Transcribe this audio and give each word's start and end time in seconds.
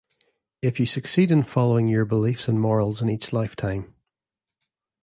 if 0.63 0.79
you 0.79 0.87
succeed 0.87 1.29
in 1.29 1.43
following 1.43 1.87
your 1.87 2.05
beliefs 2.05 2.47
and 2.47 2.59
morals 2.59 3.03
in 3.03 3.07
each 3.11 3.31
lifetime 3.31 3.93